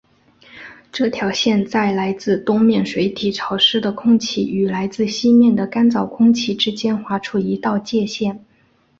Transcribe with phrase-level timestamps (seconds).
[0.91, 8.43] 这条线在来自东面水体潮湿的空气与来自西面的干燥空气之间划出一道界限。